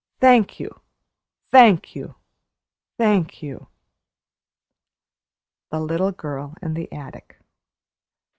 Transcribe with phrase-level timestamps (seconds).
[0.19, 0.81] Thank you
[1.51, 2.15] thank you
[2.97, 3.67] thank you!
[5.69, 7.39] "THE LITTLE GIRL IN THE ATTIC."